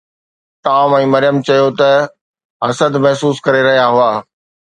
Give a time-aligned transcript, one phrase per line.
[0.67, 4.11] Tom ۽ Maryam چيو ته اهي حسد محسوس ڪري رهيا هئا.